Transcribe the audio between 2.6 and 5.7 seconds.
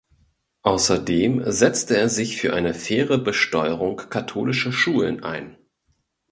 faire Besteuerung katholischer Schulen ein.